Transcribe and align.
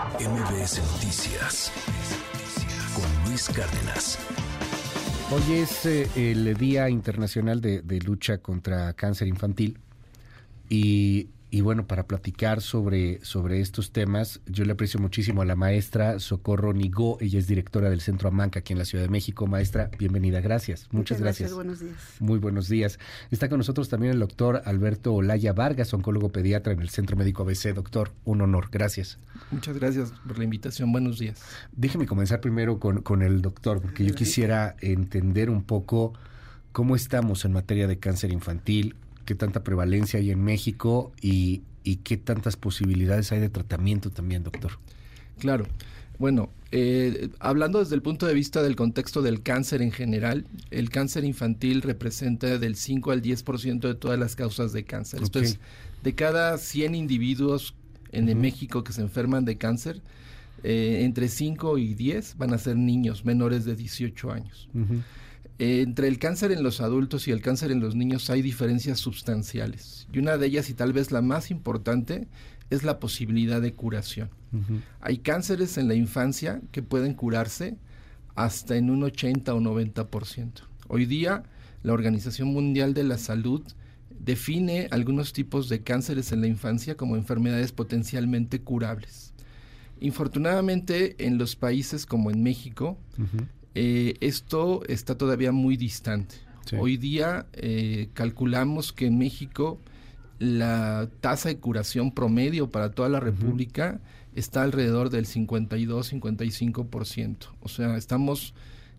MBS 0.00 0.80
Noticias 0.92 1.70
con 2.94 3.28
Luis 3.28 3.50
Cárdenas. 3.50 4.18
Hoy 5.30 5.58
es 5.58 5.84
eh, 5.84 6.08
el 6.16 6.56
Día 6.56 6.88
Internacional 6.88 7.60
de, 7.60 7.82
de 7.82 8.00
Lucha 8.00 8.38
contra 8.38 8.94
Cáncer 8.94 9.28
Infantil 9.28 9.78
y 10.70 11.28
y 11.52 11.62
bueno, 11.62 11.86
para 11.86 12.06
platicar 12.06 12.60
sobre, 12.60 13.24
sobre 13.24 13.60
estos 13.60 13.90
temas, 13.90 14.40
yo 14.46 14.64
le 14.64 14.72
aprecio 14.72 15.00
muchísimo 15.00 15.42
a 15.42 15.44
la 15.44 15.56
maestra 15.56 16.20
Socorro 16.20 16.72
Nigó. 16.72 17.18
Ella 17.20 17.40
es 17.40 17.48
directora 17.48 17.90
del 17.90 18.00
Centro 18.00 18.28
Amanca 18.28 18.60
aquí 18.60 18.72
en 18.72 18.78
la 18.78 18.84
Ciudad 18.84 19.02
de 19.02 19.10
México. 19.10 19.48
Maestra, 19.48 19.90
bienvenida. 19.98 20.40
Gracias. 20.40 20.86
Muchas, 20.92 21.20
gracias. 21.20 21.52
Buenos 21.52 21.80
días. 21.80 21.96
Muy 22.20 22.38
buenos 22.38 22.68
días. 22.68 23.00
Está 23.32 23.48
con 23.48 23.58
nosotros 23.58 23.88
también 23.88 24.12
el 24.12 24.20
doctor 24.20 24.62
Alberto 24.64 25.12
Olaya 25.12 25.52
Vargas, 25.52 25.92
oncólogo 25.92 26.30
pediatra 26.30 26.72
en 26.72 26.80
el 26.80 26.88
Centro 26.88 27.16
Médico 27.16 27.42
ABC. 27.42 27.74
Doctor, 27.74 28.12
un 28.24 28.42
honor. 28.42 28.68
Gracias. 28.70 29.18
Muchas 29.50 29.76
gracias 29.76 30.12
por 30.26 30.38
la 30.38 30.44
invitación. 30.44 30.92
Buenos 30.92 31.18
días. 31.18 31.42
Déjeme 31.72 32.06
comenzar 32.06 32.40
primero 32.40 32.78
con, 32.78 33.02
con 33.02 33.22
el 33.22 33.42
doctor, 33.42 33.82
porque 33.82 34.04
yo 34.04 34.14
quisiera 34.14 34.76
entender 34.80 35.50
un 35.50 35.64
poco 35.64 36.12
cómo 36.70 36.94
estamos 36.94 37.44
en 37.44 37.52
materia 37.52 37.88
de 37.88 37.98
cáncer 37.98 38.30
infantil, 38.30 38.94
qué 39.30 39.36
tanta 39.36 39.62
prevalencia 39.62 40.18
hay 40.18 40.32
en 40.32 40.42
México 40.42 41.12
y, 41.22 41.62
qué 42.02 42.16
tantas 42.16 42.56
posibilidades 42.56 43.30
hay 43.30 43.38
de 43.38 43.48
tratamiento 43.48 44.10
también, 44.10 44.42
doctor. 44.42 44.72
Claro. 45.38 45.66
Bueno, 46.18 46.50
eh, 46.72 47.30
hablando 47.38 47.78
desde 47.78 47.94
el 47.94 48.02
punto 48.02 48.26
de 48.26 48.34
vista 48.34 48.60
del 48.60 48.74
contexto 48.74 49.22
del 49.22 49.42
cáncer 49.42 49.82
en 49.82 49.92
general, 49.92 50.46
el 50.72 50.90
cáncer 50.90 51.22
infantil 51.22 51.82
representa 51.82 52.58
del 52.58 52.74
5 52.74 53.12
al 53.12 53.22
10% 53.22 53.78
de 53.78 53.94
todas 53.94 54.18
las 54.18 54.34
causas 54.34 54.72
de 54.72 54.82
cáncer. 54.82 55.20
Entonces, 55.22 55.60
de 56.02 56.12
cada 56.16 56.58
100 56.58 56.96
individuos 56.96 57.74
en 58.10 58.36
México 58.40 58.82
que 58.82 58.92
se 58.92 59.00
enferman 59.00 59.44
de 59.44 59.56
cáncer, 59.56 60.02
eh, 60.64 61.02
entre 61.04 61.28
5 61.28 61.78
y 61.78 61.94
10 61.94 62.36
van 62.36 62.52
a 62.52 62.58
ser 62.58 62.76
niños 62.76 63.24
menores 63.24 63.64
de 63.64 63.76
18 63.76 64.32
años. 64.32 64.68
Eh, 65.60 65.82
entre 65.82 66.08
el 66.08 66.18
cáncer 66.18 66.52
en 66.52 66.62
los 66.62 66.80
adultos 66.80 67.28
y 67.28 67.32
el 67.32 67.42
cáncer 67.42 67.70
en 67.70 67.80
los 67.80 67.94
niños 67.94 68.30
hay 68.30 68.40
diferencias 68.40 68.98
sustanciales. 68.98 70.08
Y 70.10 70.18
una 70.18 70.38
de 70.38 70.46
ellas, 70.46 70.70
y 70.70 70.74
tal 70.74 70.94
vez 70.94 71.12
la 71.12 71.20
más 71.20 71.50
importante, 71.50 72.28
es 72.70 72.82
la 72.82 72.98
posibilidad 72.98 73.60
de 73.60 73.74
curación. 73.74 74.30
Hay 75.00 75.18
cánceres 75.18 75.76
en 75.76 75.86
la 75.86 75.94
infancia 75.94 76.62
que 76.72 76.82
pueden 76.82 77.12
curarse 77.12 77.76
hasta 78.34 78.76
en 78.76 78.88
un 78.88 79.02
80 79.02 79.54
o 79.54 79.60
90%. 79.60 80.62
Hoy 80.88 81.04
día, 81.04 81.42
la 81.82 81.92
Organización 81.92 82.48
Mundial 82.48 82.94
de 82.94 83.04
la 83.04 83.18
Salud 83.18 83.62
define 84.18 84.88
algunos 84.90 85.34
tipos 85.34 85.68
de 85.68 85.82
cánceres 85.82 86.32
en 86.32 86.40
la 86.40 86.46
infancia 86.46 86.96
como 86.96 87.16
enfermedades 87.16 87.72
potencialmente 87.72 88.62
curables. 88.62 89.34
Infortunadamente, 90.00 91.16
en 91.18 91.36
los 91.36 91.54
países 91.54 92.06
como 92.06 92.30
en 92.30 92.42
México, 92.42 92.98
eh, 93.74 94.14
esto 94.20 94.82
está 94.88 95.16
todavía 95.16 95.52
muy 95.52 95.76
distante. 95.76 96.36
Hoy 96.78 96.96
día 96.96 97.46
eh, 97.52 98.08
calculamos 98.14 98.92
que 98.92 99.06
en 99.06 99.18
México 99.18 99.80
la 100.38 101.08
tasa 101.20 101.48
de 101.48 101.58
curación 101.58 102.12
promedio 102.12 102.70
para 102.70 102.92
toda 102.92 103.08
la 103.08 103.18
República 103.18 103.98
está 104.34 104.62
alrededor 104.62 105.10
del 105.10 105.26
52-55%. 105.26 107.36
O 107.60 107.68
sea, 107.68 107.96
estamos 107.96 108.54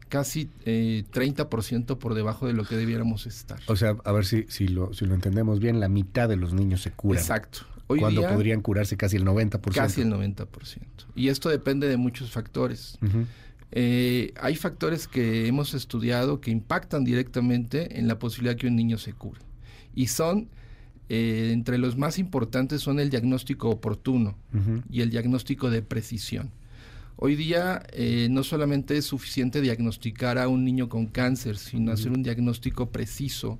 casi 0.10 0.50
eh, 0.66 1.06
30% 1.14 1.98
por 1.98 2.14
debajo 2.14 2.46
de 2.46 2.52
lo 2.54 2.66
que 2.66 2.76
debiéramos 2.76 3.26
estar. 3.26 3.62
O 3.68 3.78
sea, 3.78 3.96
a 4.04 4.12
ver 4.12 4.26
si, 4.26 4.44
si, 4.50 4.68
lo, 4.68 4.94
si 4.94 5.06
lo 5.06 5.16
entendemos 5.16 5.62
bien, 5.62 5.80
la 5.80 5.88
mitad 5.88 6.28
de 6.28 6.36
los 6.36 6.54
niños 6.54 6.82
se 6.82 6.92
curan. 6.92 7.22
Exacto. 7.22 7.60
Hoy 7.88 8.00
cuando 8.00 8.22
podrían 8.22 8.62
curarse 8.62 8.96
casi 8.98 9.16
el 9.18 9.26
90%. 9.26 9.74
Casi 9.74 10.02
el 10.02 10.12
90%. 10.12 10.48
Y 11.16 11.30
esto 11.30 11.50
depende 11.50 11.88
de 11.88 11.98
muchos 11.98 12.30
factores. 12.32 13.00
Eh, 13.72 14.34
hay 14.40 14.56
factores 14.56 15.08
que 15.08 15.48
hemos 15.48 15.74
estudiado 15.74 16.42
que 16.42 16.52
impactan 16.52 17.04
directamente 17.04 18.00
en 18.00 18.08
la 18.08 18.20
posibilidad 18.20 18.58
que 18.58 18.68
un 18.68 18.76
niño 18.76 18.98
se 18.98 19.14
cure. 19.14 19.40
Y 19.96 20.08
son, 20.08 20.50
eh, 21.09 21.50
entre 21.54 21.78
los 21.78 21.98
más 21.98 22.20
importantes, 22.20 22.81
son 22.81 23.00
el 23.00 23.10
diagnóstico 23.10 23.70
oportuno 23.70 24.36
y 24.90 25.02
el 25.02 25.10
diagnóstico 25.10 25.70
de 25.70 25.81
precisión. 25.81 26.52
Hoy 27.16 27.36
día 27.36 27.84
eh, 27.94 28.28
no 28.31 28.44
solamente 28.44 28.98
es 28.98 29.06
suficiente 29.06 29.62
diagnosticar 29.62 30.38
a 30.38 30.48
un 30.48 30.66
niño 30.66 30.90
con 30.90 31.06
cáncer, 31.06 31.58
sino 31.58 31.92
hacer 31.92 32.12
un 32.12 32.24
diagnóstico 32.24 32.90
preciso. 32.90 33.60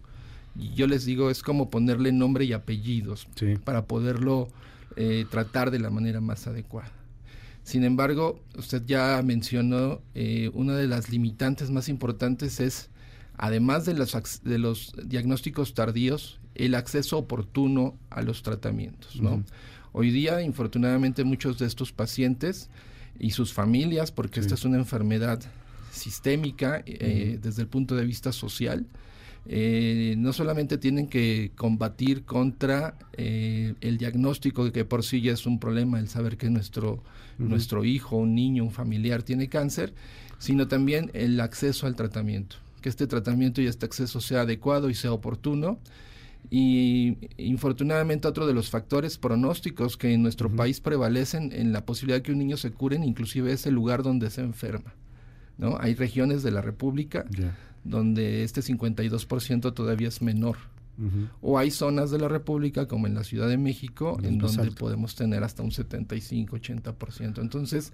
Y 0.58 0.74
yo 0.74 0.88
les 0.88 1.06
digo, 1.06 1.30
es 1.30 1.44
como 1.44 1.70
ponerle 1.70 2.12
nombre 2.12 2.44
y 2.46 2.54
apellidos 2.54 3.28
para 3.64 3.86
poderlo 3.86 4.50
tratar 5.30 5.72
de 5.72 5.80
la 5.80 5.90
manera 5.90 6.20
más 6.20 6.48
adecuada. 6.48 6.92
Sin 7.64 7.84
embargo, 7.84 8.44
usted 8.58 8.84
ya 8.86 9.22
mencionó 9.24 10.02
eh, 10.16 10.50
una 10.54 10.76
de 10.76 10.88
las 10.88 11.10
limitantes 11.10 11.70
más 11.70 11.90
importantes 11.90 12.60
es, 12.60 12.90
además 13.38 13.86
de 13.86 13.94
los, 13.94 14.42
de 14.44 14.58
los 14.58 14.94
diagnósticos 15.06 15.74
tardíos, 15.74 16.40
el 16.56 16.76
acceso 16.76 17.18
oportuno 17.18 17.98
a 18.10 18.22
los 18.22 18.44
tratamientos. 18.44 19.22
¿no? 19.22 19.44
Hoy 19.94 20.12
día, 20.12 20.42
infortunadamente, 20.42 21.24
muchos 21.24 21.60
de 21.60 21.68
estos 21.68 21.92
pacientes 21.92 22.70
y 23.20 23.32
sus 23.32 23.54
familias, 23.54 24.12
porque 24.12 24.40
esta 24.40 24.56
es 24.56 24.66
una 24.66 24.78
enfermedad 24.78 25.42
sistémica 25.92 26.82
eh, 26.86 27.40
desde 27.42 27.62
el 27.62 27.68
punto 27.68 27.96
de 27.96 28.06
vista 28.06 28.32
social, 28.32 28.86
eh, 29.48 30.16
no 30.18 30.34
solamente 30.34 30.78
tienen 30.78 31.08
que 31.08 31.52
combatir 31.56 32.24
contra 32.24 32.96
eh, 33.14 33.74
el 33.82 33.98
diagnóstico 33.98 34.72
que 34.72 34.86
por 34.86 35.04
sí 35.04 35.22
ya 35.22 35.34
es 35.34 35.46
un 35.46 35.60
problema, 35.60 36.00
el 36.00 36.08
saber 36.10 36.38
que 36.38 36.50
nuestro, 36.50 37.04
nuestro 37.40 37.84
hijo, 37.84 38.18
un 38.18 38.36
niño, 38.36 38.64
un 38.64 38.72
familiar 38.72 39.24
tiene 39.24 39.50
cáncer, 39.50 39.94
sino 40.38 40.68
también 40.68 41.10
el 41.14 41.40
acceso 41.40 41.88
al 41.88 41.96
tratamiento, 41.96 42.58
que 42.82 42.90
este 42.90 43.08
tratamiento 43.08 43.62
y 43.62 43.68
este 43.68 43.86
acceso 43.86 44.22
sea 44.22 44.42
adecuado 44.42 44.90
y 44.90 44.94
sea 44.94 45.12
oportuno. 45.12 45.80
Y 46.50 47.18
infortunadamente 47.38 48.28
otro 48.28 48.48
de 48.48 48.54
los 48.54 48.72
factores 48.72 49.20
pronósticos 49.20 49.96
que 49.96 50.12
en 50.12 50.24
nuestro 50.24 50.50
país 50.50 50.82
prevalecen 50.82 51.52
en 51.54 51.72
la 51.72 51.86
posibilidad 51.86 52.18
de 52.18 52.24
que 52.24 52.32
un 52.32 52.40
niño 52.40 52.58
se 52.58 52.72
cure, 52.72 52.96
inclusive 52.96 53.54
es 53.54 53.68
el 53.68 53.76
lugar 53.76 54.02
donde 54.02 54.32
se 54.32 54.42
enferma. 54.42 54.96
¿no? 55.60 55.78
Hay 55.80 55.94
regiones 55.94 56.42
de 56.42 56.50
la 56.50 56.62
República 56.62 57.26
donde 57.84 58.44
este 58.44 58.62
52% 58.62 59.74
todavía 59.74 60.08
es 60.08 60.22
menor. 60.22 60.58
O 61.42 61.58
hay 61.58 61.72
zonas 61.72 62.12
de 62.12 62.20
la 62.20 62.28
República, 62.28 62.88
como 62.88 63.08
en 63.08 63.16
la 63.16 63.24
Ciudad 63.24 63.48
de 63.48 63.58
México, 63.58 64.20
en 64.22 64.38
donde 64.38 64.72
podemos 64.72 65.16
tener 65.16 65.44
hasta 65.44 65.64
un 65.64 65.72
75-80%. 65.72 67.40
Entonces, 67.42 67.92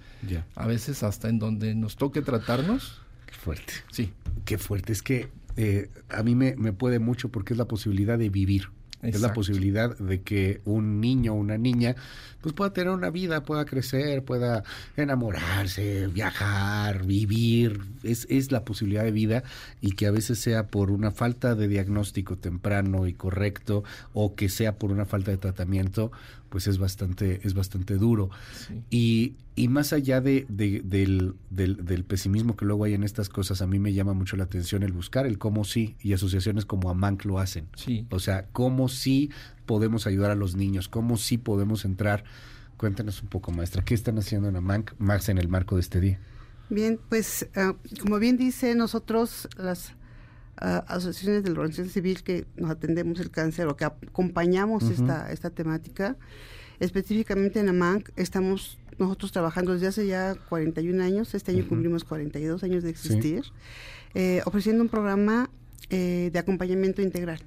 a 0.56 0.68
veces 0.68 1.04
hasta 1.04 1.30
en 1.30 1.40
donde 1.40 1.74
nos 1.74 1.96
toque 1.96 2.22
tratarnos. 2.22 3.00
Qué 3.26 3.34
fuerte. 3.34 3.74
Sí. 3.92 4.12
Qué 4.44 4.58
fuerte. 4.58 4.92
Es 4.92 5.02
que 5.02 5.30
eh, 5.56 5.90
a 6.10 6.22
mí 6.24 6.36
me, 6.36 6.56
me 6.58 6.74
puede 6.74 7.00
mucho 7.00 7.30
porque 7.30 7.54
es 7.54 7.58
la 7.58 7.68
posibilidad 7.68 8.18
de 8.18 8.30
vivir. 8.30 8.70
Es 9.02 9.22
la 9.22 9.32
posibilidad 9.32 9.96
de 9.98 10.22
que 10.22 10.60
un 10.66 11.00
niño 11.00 11.34
o 11.34 11.36
una 11.36 11.58
niña 11.58 11.96
pues 12.42 12.54
pueda 12.54 12.74
tener 12.74 12.92
una 12.92 13.10
vida, 13.10 13.44
pueda 13.44 13.66
crecer, 13.66 14.24
pueda 14.24 14.64
enamorarse, 14.96 16.08
viajar, 16.08 17.06
vivir. 17.06 17.82
Es, 18.04 18.26
es 18.30 18.52
la 18.52 18.66
posibilidad 18.66 19.04
de 19.04 19.12
vida 19.12 19.44
y 19.82 19.92
que 19.92 20.08
a 20.08 20.12
veces 20.12 20.40
sea 20.40 20.68
por 20.68 20.92
una 20.92 21.12
falta 21.12 21.56
de 21.56 21.68
diagnóstico 21.68 22.38
temprano 22.38 23.08
y 23.08 23.14
correcto 23.14 23.84
o 24.14 24.36
que 24.36 24.50
sea 24.50 24.78
por 24.78 24.92
una 24.92 25.06
falta 25.06 25.32
de 25.32 25.38
tratamiento, 25.38 26.12
pues 26.50 26.68
es 26.68 26.78
bastante, 26.78 27.40
es 27.44 27.54
bastante 27.54 27.96
duro. 27.96 28.30
Y, 28.90 29.36
y, 29.56 29.68
más 29.68 29.94
allá 29.94 30.22
de, 30.22 30.46
del, 30.50 31.36
del, 31.50 32.04
pesimismo 32.04 32.56
que 32.56 32.66
luego 32.66 32.86
hay 32.86 32.94
en 32.94 33.04
estas 33.04 33.30
cosas, 33.30 33.62
a 33.62 33.68
mí 33.68 33.80
me 33.80 33.94
llama 33.94 34.14
mucho 34.14 34.38
la 34.38 34.46
atención 34.46 34.84
el 34.84 34.94
buscar 34.94 35.26
el 35.26 35.38
cómo 35.38 35.64
sí, 35.64 35.96
y 36.02 36.14
asociaciones 36.14 36.66
como 36.66 36.90
AMANC 36.90 37.26
lo 37.26 37.40
hacen. 37.40 37.68
Sí. 37.76 38.06
O 38.10 38.20
sea, 38.20 38.48
cómo 38.52 38.88
sí 38.90 39.30
podemos 39.66 40.08
ayudar 40.08 40.32
a 40.32 40.36
los 40.36 40.56
niños, 40.56 40.88
cómo 40.88 41.18
sí 41.18 41.38
podemos 41.38 41.86
entrar. 41.86 42.24
Cuéntanos 42.78 43.22
un 43.22 43.28
poco, 43.28 43.52
maestra, 43.52 43.84
¿qué 43.84 43.94
están 43.94 44.18
haciendo 44.18 44.50
en 44.50 44.56
AMANC 44.56 44.94
más 45.00 45.30
en 45.30 45.38
el 45.38 45.48
marco 45.48 45.76
de 45.76 45.82
este 45.82 46.00
día? 46.00 46.20
Bien, 46.70 47.00
pues 47.10 47.48
ah, 47.56 47.76
como 48.02 48.20
bien 48.20 48.38
dice, 48.38 48.76
nosotros 48.76 49.48
las 49.58 49.94
asociaciones 50.58 51.44
de 51.44 51.50
la 51.50 51.60
organización 51.60 51.90
civil 51.90 52.24
que 52.24 52.46
nos 52.56 52.72
atendemos 52.72 53.20
el 53.20 53.32
cáncer 53.32 53.68
o 53.68 53.76
que 53.76 53.86
acompañamos 53.86 54.84
esta, 54.90 55.32
esta 55.32 55.50
temática. 55.50 56.18
Específicamente 56.80 57.60
en 57.60 57.70
AMANC 57.70 58.10
estamos 58.16 58.78
nosotros 59.00 59.32
trabajando 59.32 59.74
desde 59.74 59.88
hace 59.88 60.08
ya 60.08 60.36
41 60.50 61.04
años, 61.04 61.34
este 61.36 61.52
año 61.52 61.68
cumplimos 61.68 62.04
42 62.04 62.64
años 62.64 62.84
de 62.84 62.90
existir, 62.90 63.44
eh, 64.16 64.42
ofreciendo 64.46 64.84
un 64.84 64.90
programa 64.90 65.50
eh, 65.90 66.30
de 66.34 66.40
acompañamiento 66.40 67.02
integral. 67.02 67.40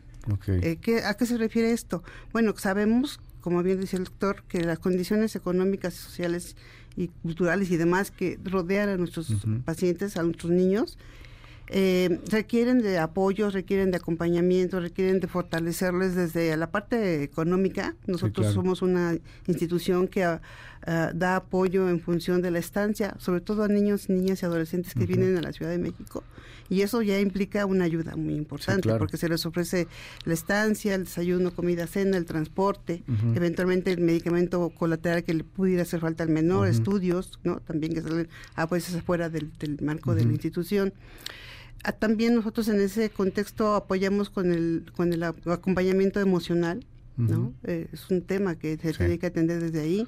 Eh, 0.46 0.78
¿A 1.04 1.14
qué 1.14 1.26
se 1.26 1.38
refiere 1.38 1.72
esto? 1.72 2.02
Bueno, 2.32 2.54
sabemos, 2.56 3.20
como 3.40 3.62
bien 3.62 3.80
decía 3.80 3.98
el 3.98 4.04
doctor, 4.04 4.44
que 4.48 4.62
las 4.62 4.78
condiciones 4.78 5.34
económicas, 5.34 5.94
sociales 5.94 6.56
y 6.96 7.08
culturales 7.08 7.70
y 7.70 7.76
demás 7.76 8.10
que 8.10 8.38
rodean 8.44 8.88
a 8.88 8.96
nuestros 8.96 9.32
pacientes, 9.64 10.16
a 10.16 10.22
nuestros 10.22 10.52
niños, 10.52 10.98
eh, 11.72 12.18
requieren 12.28 12.80
de 12.82 12.98
apoyo, 12.98 13.48
requieren 13.48 13.92
de 13.92 13.98
acompañamiento, 13.98 14.80
requieren 14.80 15.20
de 15.20 15.28
fortalecerles 15.28 16.16
desde 16.16 16.56
la 16.56 16.70
parte 16.70 17.22
económica. 17.22 17.94
Nosotros 18.06 18.52
somos 18.52 18.82
una 18.82 19.16
institución 19.46 20.08
que 20.08 20.24
ah, 20.24 20.42
ah, 20.84 21.12
da 21.14 21.36
apoyo 21.36 21.88
en 21.88 22.00
función 22.00 22.42
de 22.42 22.50
la 22.50 22.58
estancia, 22.58 23.14
sobre 23.18 23.40
todo 23.40 23.62
a 23.62 23.68
niños, 23.68 24.08
niñas 24.08 24.42
y 24.42 24.46
adolescentes 24.46 24.94
que 24.94 25.06
vienen 25.06 25.36
a 25.36 25.42
la 25.42 25.52
Ciudad 25.52 25.70
de 25.70 25.78
México. 25.78 26.24
Y 26.68 26.82
eso 26.82 27.02
ya 27.02 27.18
implica 27.18 27.66
una 27.66 27.84
ayuda 27.84 28.14
muy 28.14 28.34
importante, 28.34 28.92
porque 28.94 29.16
se 29.16 29.28
les 29.28 29.44
ofrece 29.44 29.88
la 30.24 30.34
estancia, 30.34 30.94
el 30.94 31.04
desayuno, 31.04 31.50
comida, 31.50 31.88
cena, 31.88 32.16
el 32.16 32.26
transporte, 32.26 33.02
eventualmente 33.34 33.90
el 33.90 34.00
medicamento 34.00 34.70
colateral 34.70 35.24
que 35.24 35.34
le 35.34 35.42
pudiera 35.42 35.82
hacer 35.82 35.98
falta 35.98 36.22
al 36.22 36.30
menor, 36.30 36.68
estudios, 36.68 37.40
¿no? 37.42 37.58
También 37.58 37.92
que 37.92 38.02
salen 38.02 38.28
a 38.54 38.66
veces 38.66 38.94
afuera 38.94 39.28
del, 39.28 39.50
marco 39.82 40.14
de 40.14 40.24
la 40.24 40.30
institución. 40.32 40.92
También 41.98 42.34
nosotros 42.34 42.68
en 42.68 42.80
ese 42.80 43.10
contexto 43.10 43.74
apoyamos 43.74 44.30
con 44.30 44.52
el, 44.52 44.90
con 44.96 45.12
el 45.12 45.22
acompañamiento 45.22 46.20
emocional, 46.20 46.84
¿no? 47.16 47.52
Eh, 47.64 47.88
es 47.92 48.10
un 48.10 48.22
tema 48.22 48.54
que 48.54 48.78
se 48.78 48.92
tiene 48.94 49.18
que 49.18 49.26
atender 49.26 49.60
desde 49.60 49.80
ahí 49.80 50.06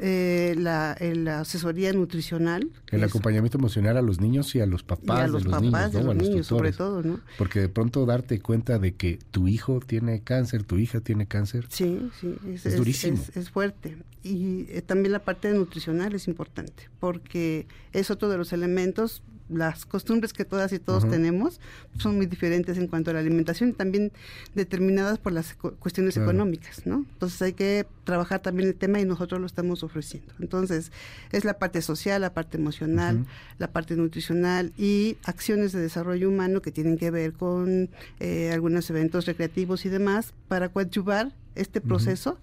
eh, 0.00 0.54
la, 0.56 0.92
asesoría 1.40 1.92
nutricional. 1.92 2.70
El 2.90 3.02
acompañamiento 3.02 3.58
emocional 3.58 3.96
a 3.96 4.02
los 4.02 4.20
niños 4.20 4.54
y 4.54 4.60
a 4.60 4.66
los 4.66 4.84
papás 4.84 5.20
a 5.20 5.26
los 5.26 5.42
de 5.42 5.50
los 5.50 5.60
papás 5.60 5.62
niños, 5.62 5.92
de 5.92 6.02
los 6.04 6.16
niños, 6.16 6.46
sobre 6.46 6.72
todo, 6.72 7.02
¿no? 7.02 7.20
Porque 7.36 7.60
de 7.60 7.68
pronto 7.68 8.06
darte 8.06 8.40
cuenta 8.40 8.78
de 8.78 8.94
que 8.94 9.18
tu 9.32 9.48
hijo 9.48 9.80
tiene 9.80 10.20
cáncer, 10.22 10.62
tu 10.62 10.78
hija 10.78 11.00
tiene 11.00 11.26
cáncer. 11.26 11.66
Sí, 11.68 12.10
sí, 12.20 12.36
es, 12.52 12.76
durísimo. 12.76 13.18
Es, 13.34 13.50
fuerte. 13.50 13.98
Y 14.22 14.66
eh, 14.68 14.82
también 14.82 15.12
la 15.12 15.20
parte 15.20 15.52
nutricional 15.52 16.14
es 16.14 16.28
importante, 16.28 16.88
porque 17.00 17.66
es 17.92 18.10
otro 18.12 18.28
de 18.28 18.38
los 18.38 18.52
elementos 18.52 19.22
las 19.48 19.86
costumbres 19.86 20.32
que 20.32 20.44
todas 20.44 20.72
y 20.72 20.78
todos 20.78 21.08
tenemos 21.08 21.60
son 21.98 22.16
muy 22.16 22.26
diferentes 22.26 22.76
en 22.78 22.86
cuanto 22.86 23.10
a 23.10 23.14
la 23.14 23.20
alimentación 23.20 23.70
y 23.70 23.72
también 23.72 24.12
determinadas 24.54 25.18
por 25.18 25.32
las 25.32 25.54
cuestiones 25.54 26.16
económicas, 26.16 26.86
¿no? 26.86 27.06
Entonces 27.12 27.40
hay 27.42 27.52
que 27.52 27.86
trabajar 28.04 28.40
también 28.40 28.68
el 28.68 28.74
tema 28.74 29.00
y 29.00 29.04
nosotros 29.04 29.40
lo 29.40 29.46
estamos 29.46 29.82
ofreciendo. 29.82 30.32
Entonces 30.40 30.92
es 31.32 31.44
la 31.44 31.58
parte 31.58 31.82
social, 31.82 32.20
la 32.20 32.34
parte 32.34 32.58
emocional, 32.58 33.26
la 33.58 33.68
parte 33.68 33.96
nutricional 33.96 34.72
y 34.76 35.16
acciones 35.24 35.72
de 35.72 35.80
desarrollo 35.80 36.28
humano 36.28 36.60
que 36.62 36.72
tienen 36.72 36.98
que 36.98 37.10
ver 37.10 37.32
con 37.32 37.90
eh, 38.20 38.50
algunos 38.52 38.88
eventos 38.90 39.26
recreativos 39.26 39.84
y 39.86 39.88
demás 39.88 40.34
para 40.48 40.68
coadyuvar 40.68 41.32
este 41.58 41.80
proceso 41.80 42.38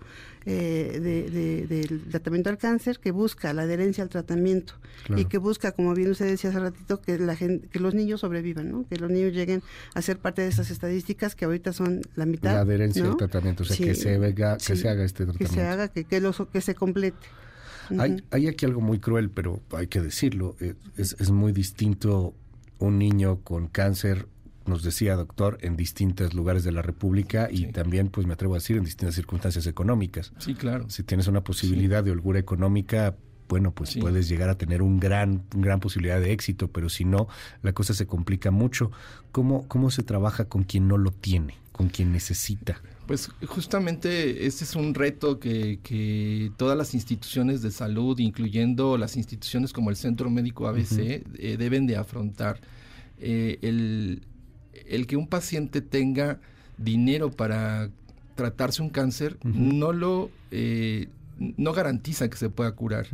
eh, 0.45 1.00
de, 1.01 1.65
del 1.67 2.03
tratamiento 2.03 2.50
al 2.50 2.57
cáncer 2.57 3.00
que 3.00 3.12
busca 3.12 3.53
la 3.53 3.63
adherencia 3.63 4.03
al 4.03 4.09
tratamiento 4.09 4.75
y 5.15 5.25
que 5.25 5.38
busca, 5.38 5.71
como 5.71 5.94
bien 5.94 6.12
usted 6.12 6.27
decía 6.27 6.50
hace 6.51 6.59
ratito, 6.59 7.01
que 7.01 7.17
la 7.17 7.35
gente, 7.35 7.67
que 7.67 7.79
los 7.79 7.94
niños 7.94 8.21
sobrevivan, 8.21 8.71
¿no? 8.71 8.85
que 8.88 8.97
los 8.97 9.09
niños 9.09 9.33
lleguen 9.33 9.63
a 9.94 10.01
ser 10.01 10.19
parte 10.19 10.41
de 10.41 10.50
esas 10.50 10.69
estadísticas 10.71 11.35
que 11.35 11.45
ahorita 11.45 11.73
son 11.73 12.01
la 12.15 12.25
mitad. 12.25 12.53
La 12.53 12.62
adherencia 12.62 13.06
al 13.06 13.17
tratamiento, 13.17 13.63
o 13.63 13.65
sea, 13.65 13.75
que, 13.75 13.95
se 13.95 14.19
que 14.19 14.75
se 14.75 14.89
haga 14.89 15.03
este 15.03 15.25
tratamiento. 15.25 15.38
Que 15.38 15.47
se 15.47 15.62
haga, 15.62 15.88
que, 15.88 16.03
que, 16.03 16.31
que 16.51 16.62
se 16.62 16.75
complete. 16.75 17.17
hay, 17.97 18.23
hay 18.31 18.47
aquí 18.47 18.65
algo 18.65 18.81
muy 18.81 19.00
cruel, 19.00 19.29
pero 19.29 19.62
hay 19.71 19.88
que 19.88 20.01
decirlo, 20.01 20.56
eh, 20.59 20.75
es, 20.97 21.15
es 21.19 21.31
muy 21.31 21.51
distinto 21.51 22.33
un 22.77 23.00
niño 23.00 23.39
con 23.41 23.67
cáncer 23.67 24.27
nos 24.67 24.83
decía, 24.83 25.15
doctor, 25.15 25.57
en 25.62 25.75
distintos 25.75 26.33
lugares 26.33 26.63
de 26.63 26.71
la 26.71 26.81
República 26.81 27.50
y 27.51 27.71
también, 27.71 28.09
pues 28.09 28.27
me 28.27 28.33
atrevo 28.33 28.56
a 28.56 28.57
decir, 28.57 28.77
en 28.77 28.83
distintas 28.83 29.15
circunstancias 29.15 29.67
económicas. 29.67 30.33
Sí, 30.39 30.56
claro. 30.56 30.89
Si 30.89 31.03
tienes 31.03 31.27
una 31.27 31.44
posibilidad 31.44 32.03
de 32.03 32.12
holgura 32.12 32.39
económica, 32.39 33.15
bueno, 33.47 33.71
pues 33.71 33.95
puedes 33.97 34.27
llegar 34.27 34.50
a 34.50 34.57
tener 34.57 34.81
un 34.81 35.00
gran, 35.00 35.44
gran 35.51 35.79
posibilidad 35.79 36.19
de 36.19 36.31
éxito, 36.31 36.69
pero 36.69 36.89
si 36.89 37.06
no, 37.06 37.27
la 37.62 37.73
cosa 37.73 37.94
se 37.94 38.07
complica 38.07 38.51
mucho. 38.51 38.91
¿Cómo, 39.31 39.67
cómo 39.67 39.91
se 39.91 40.03
trabaja 40.03 40.45
con 40.45 40.63
quien 40.63 40.88
no 40.88 40.97
lo 40.97 41.12
tiene, 41.12 41.56
con 41.71 41.89
quien 41.89 42.12
necesita? 42.12 42.81
Pues 43.06 43.29
justamente 43.47 44.47
este 44.47 44.63
es 44.63 44.75
un 44.75 44.95
reto 44.95 45.39
que, 45.39 45.79
que 45.83 46.51
todas 46.57 46.75
las 46.75 46.95
instituciones 46.95 47.62
de 47.62 47.69
salud, 47.69 48.17
incluyendo 48.17 48.97
las 48.97 49.15
instituciones 49.15 49.73
como 49.73 49.91
el 49.91 49.95
Centro 49.95 50.29
Médico 50.31 50.67
ABC, 50.67 50.97
eh, 51.38 51.56
deben 51.59 51.85
de 51.85 51.97
afrontar. 51.97 52.59
Eh, 53.19 53.59
el, 53.62 54.23
el 54.88 55.07
que 55.07 55.18
un 55.18 55.27
paciente 55.27 55.81
tenga 55.81 56.39
dinero 56.77 57.31
para 57.31 57.89
tratarse 58.36 58.81
un 58.81 58.89
cáncer 58.89 59.38
no 59.44 59.94
lo 59.94 60.30
eh, 60.51 61.07
no 61.38 61.74
garantiza 61.74 62.30
que 62.30 62.38
se 62.38 62.50
pueda 62.50 62.72
curar. 62.74 63.07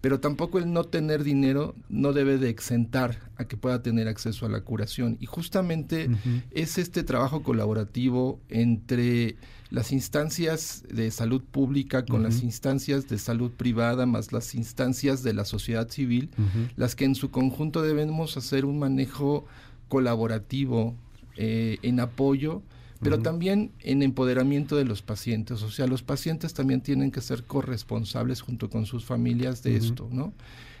Pero 0.00 0.20
tampoco 0.20 0.58
el 0.58 0.72
no 0.72 0.84
tener 0.84 1.24
dinero 1.24 1.74
no 1.88 2.12
debe 2.12 2.38
de 2.38 2.48
exentar 2.48 3.18
a 3.36 3.46
que 3.46 3.56
pueda 3.56 3.82
tener 3.82 4.08
acceso 4.08 4.46
a 4.46 4.48
la 4.48 4.60
curación. 4.60 5.16
Y 5.20 5.26
justamente 5.26 6.08
es 6.52 6.78
este 6.78 7.02
trabajo 7.02 7.42
colaborativo 7.42 8.40
entre 8.48 9.36
las 9.70 9.90
instancias 9.92 10.84
de 10.88 11.10
salud 11.10 11.42
pública 11.42 12.04
con 12.04 12.22
las 12.22 12.42
instancias 12.42 13.08
de 13.08 13.18
salud 13.18 13.50
privada 13.50 14.06
más 14.06 14.32
las 14.32 14.54
instancias 14.54 15.22
de 15.22 15.34
la 15.34 15.44
sociedad 15.44 15.88
civil, 15.88 16.30
las 16.76 16.94
que 16.94 17.04
en 17.04 17.14
su 17.14 17.30
conjunto 17.30 17.82
debemos 17.82 18.36
hacer 18.36 18.64
un 18.64 18.78
manejo 18.78 19.46
colaborativo, 19.88 20.94
eh, 21.36 21.78
en 21.82 22.00
apoyo, 22.00 22.62
pero 23.00 23.20
también 23.20 23.72
en 23.80 24.02
empoderamiento 24.02 24.76
de 24.76 24.84
los 24.84 25.02
pacientes. 25.02 25.62
O 25.62 25.70
sea, 25.70 25.86
los 25.86 26.02
pacientes 26.02 26.54
también 26.54 26.80
tienen 26.80 27.10
que 27.10 27.20
ser 27.20 27.44
corresponsables 27.44 28.40
junto 28.40 28.70
con 28.70 28.86
sus 28.86 29.04
familias 29.04 29.62
de 29.62 29.76
esto, 29.76 30.08
¿no? 30.10 30.32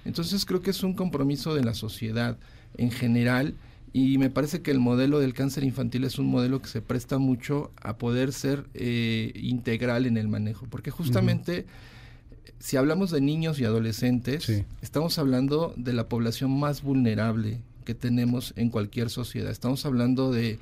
Entonces 0.06 0.46
creo 0.46 0.62
que 0.62 0.70
es 0.70 0.82
un 0.82 0.94
compromiso 0.94 1.54
de 1.54 1.62
la 1.62 1.74
sociedad 1.74 2.38
en 2.78 2.90
general 2.90 3.54
y 3.92 4.18
me 4.18 4.30
parece 4.30 4.62
que 4.62 4.70
el 4.70 4.78
modelo 4.78 5.20
del 5.20 5.34
cáncer 5.34 5.64
infantil 5.64 6.04
es 6.04 6.18
un 6.18 6.26
modelo 6.26 6.62
que 6.62 6.68
se 6.68 6.80
presta 6.80 7.18
mucho 7.18 7.70
a 7.82 7.98
poder 7.98 8.32
ser 8.32 8.66
eh, 8.74 9.32
integral 9.34 10.06
en 10.06 10.16
el 10.16 10.28
manejo, 10.28 10.66
porque 10.70 10.90
justamente 10.90 11.66
si 12.58 12.76
hablamos 12.76 13.10
de 13.10 13.20
niños 13.20 13.58
y 13.60 13.64
adolescentes, 13.64 14.64
estamos 14.80 15.18
hablando 15.18 15.74
de 15.76 15.92
la 15.92 16.08
población 16.08 16.58
más 16.58 16.82
vulnerable 16.82 17.60
que 17.86 17.94
tenemos 17.94 18.52
en 18.56 18.68
cualquier 18.68 19.08
sociedad. 19.08 19.50
Estamos 19.50 19.86
hablando 19.86 20.30
de 20.30 20.58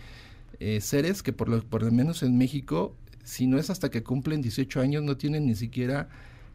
eh, 0.61 0.81
seres 0.81 1.25
que 1.25 1.33
por 1.33 1.49
lo, 1.49 1.61
por 1.65 1.83
lo 1.83 1.91
menos 1.91 2.23
en 2.23 2.39
México, 2.39 2.95
si 3.25 3.49
no 3.49 3.59
es 3.59 3.71
hasta 3.71 3.91
que 3.91 4.05
cumplen 4.05 4.43
18 4.43 4.81
años, 4.81 5.03
no 5.03 5.17
tienen 5.17 5.47
ni 5.47 5.57
siquiera 5.57 6.09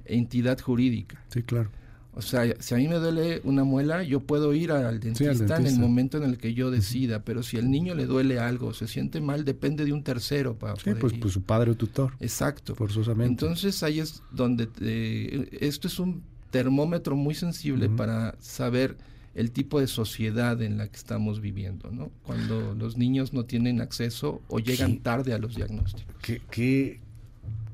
entidad 0.06 0.60
jurídica. 0.62 1.21
Sí, 1.33 1.44
claro. 1.44 1.69
O 2.13 2.21
sea, 2.21 2.44
si 2.60 2.74
a 2.74 2.77
mí 2.77 2.88
me 2.88 2.95
duele 2.95 3.39
una 3.44 3.63
muela, 3.63 4.04
yo 4.04 4.19
puedo 4.19 4.54
ir 4.54 4.71
al 4.71 5.00
dentista, 5.00 5.57
en 5.57 5.68
el 5.68 5.80
momento 5.80 6.18
en 6.18 6.24
el 6.24 6.38
que 6.38 6.54
yo 6.54 6.72
decida, 6.72 7.24
pero 7.24 7.44
si 7.44 7.57
al 7.57 7.69
niño 7.69 7.94
le 7.95 8.07
duele 8.07 8.39
algo, 8.39 8.74
se 8.74 8.88
siente 8.88 9.22
mal, 9.22 9.45
depende 9.45 9.86
de 9.86 9.94
un 9.94 10.04
tercero 10.04 10.56
para 10.57 10.75
sí, 10.75 10.92
pues, 11.00 11.13
pues, 11.13 11.33
su 11.33 11.44
padre 11.44 11.72
o 11.72 11.75
tutor. 11.75 12.13
Exacto. 12.19 12.75
Forzosamente. 12.75 13.45
Entonces 13.45 13.83
ahí 13.83 14.00
es 14.00 14.22
donde 14.31 14.68
eh, 14.81 15.50
esto 15.62 15.88
es 15.88 16.00
un 16.00 16.24
termómetro 16.50 17.15
muy 17.15 17.36
sensible 17.36 17.89
para 17.89 18.36
saber 18.39 18.98
el 19.39 19.51
tipo 19.51 19.79
de 19.79 19.88
sociedad 19.88 20.62
en 20.62 20.77
la 20.77 20.89
que 20.89 20.98
estamos 20.98 21.39
viviendo, 21.39 21.89
¿no? 21.91 22.12
Cuando 22.24 22.75
los 22.75 22.98
niños 22.98 23.31
no 23.31 23.46
tienen 23.46 23.79
acceso 23.79 24.41
o 24.50 24.60
llegan 24.60 25.00
tarde 25.00 25.34
a 25.34 25.38
los 25.38 25.55
diagnósticos. 25.55 26.13
¿Qué, 26.51 27.00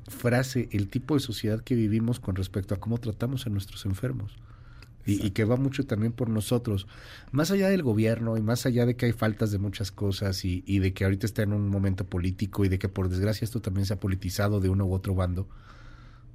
frase, 0.06 0.68
el 0.70 0.86
tipo 0.86 1.14
de 1.14 1.20
sociedad 1.20 1.60
que 1.60 1.74
vivimos 1.74 2.20
con 2.20 2.36
respecto 2.36 2.72
a 2.76 2.78
cómo 2.78 2.98
tratamos 2.98 3.48
a 3.48 3.50
nuestros 3.50 3.84
enfermos? 3.84 4.36
Y, 5.08 5.30
que 5.30 5.44
va 5.44 5.56
mucho 5.56 5.86
también 5.86 6.12
por 6.12 6.28
nosotros, 6.28 6.86
más 7.30 7.52
allá 7.52 7.68
del 7.68 7.82
gobierno 7.84 8.36
y 8.36 8.42
más 8.42 8.66
allá 8.66 8.86
de 8.86 8.96
que 8.96 9.06
hay 9.06 9.12
faltas 9.12 9.52
de 9.52 9.58
muchas 9.58 9.92
cosas 9.92 10.44
y, 10.44 10.62
y, 10.66 10.78
de 10.80 10.92
que 10.92 11.04
ahorita 11.04 11.26
está 11.26 11.42
en 11.42 11.52
un 11.52 11.68
momento 11.68 12.04
político 12.04 12.64
y 12.64 12.68
de 12.68 12.78
que 12.78 12.88
por 12.88 13.08
desgracia 13.08 13.44
esto 13.44 13.60
también 13.60 13.86
se 13.86 13.94
ha 13.94 14.00
politizado 14.00 14.60
de 14.60 14.68
uno 14.68 14.84
u 14.84 14.92
otro 14.92 15.14
bando, 15.16 15.48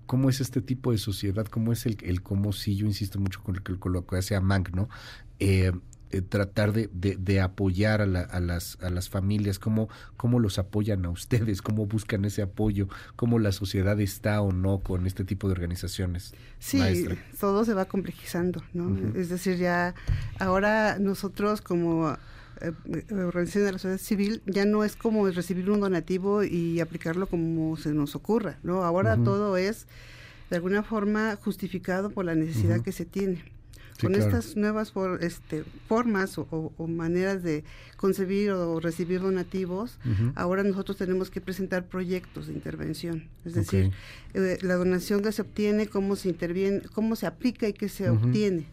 cómo 0.05 0.29
es 0.29 0.41
este 0.41 0.61
tipo 0.61 0.91
de 0.91 0.97
sociedad, 0.97 1.45
cómo 1.47 1.71
es 1.71 1.85
el, 1.85 1.97
el 2.03 2.21
cómo 2.21 2.51
sí, 2.53 2.75
yo 2.75 2.85
insisto 2.85 3.19
mucho 3.19 3.41
con, 3.43 3.55
el, 3.55 3.79
con 3.79 3.93
lo 3.93 4.05
que 4.05 4.17
hace 4.17 4.39
Mank, 4.39 4.69
¿no? 4.69 4.89
Eh, 5.39 5.71
eh, 6.13 6.21
tratar 6.21 6.73
de, 6.73 6.89
de, 6.91 7.39
apoyar 7.39 8.01
a, 8.01 8.05
las, 8.05 8.77
a 8.81 8.89
las 8.89 9.09
familias, 9.09 9.59
cómo, 9.59 9.87
cómo 10.17 10.39
los 10.39 10.59
apoyan 10.59 11.05
a 11.05 11.09
ustedes, 11.09 11.61
cómo 11.61 11.85
buscan 11.85 12.25
ese 12.25 12.41
apoyo, 12.41 12.89
cómo 13.15 13.39
la 13.39 13.53
sociedad 13.53 13.97
está 14.01 14.41
o 14.41 14.51
no 14.51 14.79
con 14.79 15.07
este 15.07 15.23
tipo 15.23 15.47
de 15.47 15.53
organizaciones. 15.53 16.33
Sí, 16.59 17.07
todo 17.39 17.63
se 17.63 17.73
va 17.73 17.85
complejizando, 17.85 18.61
¿no? 18.73 19.17
Es 19.17 19.29
decir, 19.29 19.55
ya 19.57 19.95
ahora 20.37 20.99
nosotros 20.99 21.61
como 21.61 22.17
organización 23.25 23.65
de 23.65 23.71
la 23.71 23.77
sociedad 23.79 23.97
civil 23.97 24.41
ya 24.45 24.65
no 24.65 24.83
es 24.83 24.95
como 24.95 25.27
recibir 25.29 25.69
un 25.69 25.79
donativo 25.79 26.43
y 26.43 26.79
aplicarlo 26.79 27.27
como 27.27 27.75
se 27.77 27.93
nos 27.93 28.15
ocurra, 28.15 28.57
¿no? 28.63 28.83
Ahora 28.83 29.17
todo 29.17 29.57
es 29.57 29.87
de 30.49 30.57
alguna 30.57 30.83
forma 30.83 31.35
justificado 31.37 32.09
por 32.09 32.25
la 32.25 32.35
necesidad 32.35 32.81
que 32.81 32.91
se 32.91 33.05
tiene. 33.05 33.43
Con 33.99 34.15
estas 34.15 34.55
nuevas 34.55 34.93
este, 35.19 35.63
formas 35.87 36.37
o, 36.37 36.73
maneras 36.87 37.43
de 37.43 37.63
concebir 37.97 38.49
o 38.51 38.79
recibir 38.79 39.21
donativos, 39.21 39.99
ahora 40.35 40.63
nosotros 40.63 40.97
tenemos 40.97 41.29
que 41.29 41.39
presentar 41.39 41.85
proyectos 41.85 42.47
de 42.47 42.53
intervención. 42.53 43.29
Es 43.45 43.53
decir, 43.53 43.91
eh, 44.33 44.57
la 44.61 44.75
donación 44.75 45.21
que 45.21 45.31
se 45.31 45.43
obtiene, 45.43 45.87
cómo 45.87 46.15
se 46.15 46.29
interviene, 46.29 46.81
cómo 46.93 47.15
se 47.15 47.27
aplica 47.27 47.67
y 47.67 47.73
qué 47.73 47.89
se 47.89 48.09
obtiene 48.09 48.65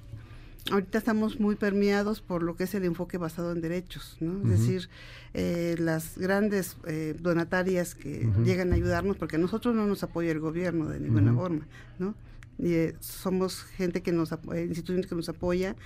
ahorita 0.71 0.99
estamos 0.99 1.41
muy 1.41 1.57
permeados 1.57 2.21
por 2.21 2.43
lo 2.43 2.57
que 2.57 2.65
es 2.65 2.75
el 2.75 2.85
enfoque 2.85 3.19
basado 3.19 3.53
en 3.53 3.61
derechos, 3.61 4.17
¿no? 4.21 4.43
Es 4.43 4.61
decir, 4.61 4.89
eh, 5.35 5.77
las 5.79 6.19
grandes 6.19 6.77
eh, 6.87 7.15
donatarias 7.19 7.95
que 7.95 8.29
llegan 8.45 8.73
a 8.73 8.77
ayudarnos, 8.77 9.17
porque 9.17 9.39
nosotros 9.39 9.75
no 9.75 9.87
nos 9.87 10.03
apoya 10.03 10.31
el 10.31 10.41
gobierno 10.41 10.89
de 10.89 11.01
ninguna 11.01 11.35
forma, 11.35 11.67
¿no? 11.99 12.15
Y, 12.59 12.73
eh, 12.73 12.97
somos 13.01 13.63
gente 13.63 14.03
que 14.03 14.11
nos 14.11 14.33
instituciones 14.33 15.07
que 15.07 15.15
nos 15.15 15.29
apoya, 15.29 15.77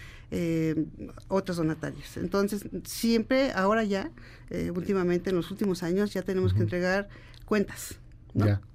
otras 1.29 1.59
donatarias. 1.59 2.17
Entonces, 2.17 2.67
siempre, 2.85 3.53
ahora 3.53 3.85
ya, 3.85 4.11
últimamente, 4.75 5.31
en 5.31 5.37
los 5.37 5.51
últimos 5.51 5.83
años, 5.83 6.13
ya 6.15 6.23
tenemos 6.23 6.55
que 6.55 6.61
entregar 6.61 7.09
cuentas, 7.45 7.99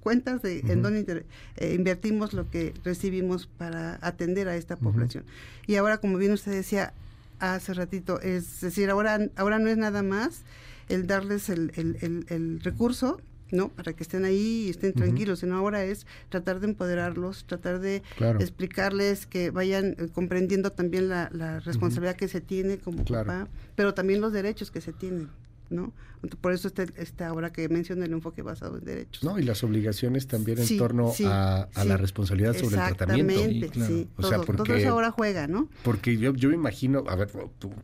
cuentas 0.00 0.42
de 0.42 0.60
en 0.60 0.82
dónde 0.82 1.24
eh, 1.56 1.74
invertimos 1.74 2.32
lo 2.32 2.50
que 2.50 2.74
recibimos 2.84 3.46
para 3.46 3.98
atender 4.02 4.48
a 4.48 4.56
esta 4.56 4.76
población. 4.76 5.24
Y 5.66 5.76
ahora, 5.76 5.98
como 5.98 6.18
bien 6.18 6.32
usted 6.32 6.52
decía 6.52 6.92
hace 7.40 7.74
ratito, 7.74 8.20
es 8.20 8.60
decir, 8.60 8.90
ahora, 8.90 9.18
ahora 9.36 9.58
no 9.58 9.68
es 9.68 9.76
nada 9.76 10.02
más 10.02 10.42
el 10.88 11.06
darles 11.06 11.48
el, 11.48 11.72
el, 11.76 12.26
el, 12.28 12.60
recurso, 12.60 13.20
¿no? 13.50 13.68
Para 13.68 13.92
que 13.92 14.02
estén 14.02 14.24
ahí 14.24 14.64
y 14.66 14.70
estén 14.70 14.92
tranquilos, 14.92 15.40
sino 15.40 15.56
ahora 15.56 15.84
es 15.84 16.06
tratar 16.28 16.60
de 16.60 16.68
empoderarlos, 16.68 17.44
tratar 17.44 17.80
de 17.80 18.02
explicarles 18.38 19.26
que 19.26 19.50
vayan 19.50 19.96
eh, 19.98 20.08
comprendiendo 20.12 20.72
también 20.72 21.08
la, 21.08 21.30
la 21.32 21.60
responsabilidad 21.60 22.16
que 22.16 22.28
se 22.28 22.40
tiene 22.40 22.78
como 22.78 23.04
papá, 23.04 23.48
pero 23.74 23.94
también 23.94 24.20
los 24.20 24.32
derechos 24.32 24.70
que 24.70 24.80
se 24.80 24.92
tienen. 24.92 25.28
¿No? 25.70 25.92
Por 26.40 26.52
eso 26.52 26.68
este, 26.68 26.86
esta 26.96 27.28
ahora 27.28 27.52
que 27.52 27.68
menciona 27.68 28.04
el 28.04 28.12
enfoque 28.12 28.42
basado 28.42 28.78
en 28.78 28.84
derechos. 28.84 29.22
No, 29.22 29.38
y 29.38 29.42
las 29.42 29.62
obligaciones 29.62 30.26
también 30.26 30.58
en 30.58 30.78
torno 30.78 31.12
a, 31.24 31.68
la 31.84 31.96
responsabilidad 31.96 32.56
sobre 32.56 32.76
el 32.76 32.96
tratamiento. 32.96 33.86
Sí, 33.86 34.08
o 34.16 34.22
sea, 34.22 34.40
porque, 34.40 34.64
todo 34.64 34.76
eso 34.76 34.88
ahora 34.90 35.10
juega, 35.10 35.46
¿no? 35.46 35.68
Porque 35.84 36.16
yo, 36.16 36.34
yo 36.34 36.48
me 36.48 36.56
imagino, 36.56 37.04
a 37.08 37.14
ver, 37.14 37.30